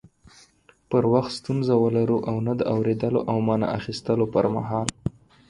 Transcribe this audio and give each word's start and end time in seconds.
پر 0.89 1.03
وخت 1.13 1.31
ستونزه 1.39 1.73
ولرو 1.83 2.17
او 2.29 2.35
نه 2.45 2.53
د 2.59 2.61
اوريدلو 2.73 3.19
او 3.29 3.37
معنی 3.47 3.67
اخستلو 3.77 4.25
پر 4.33 4.45
مهال 4.55 4.87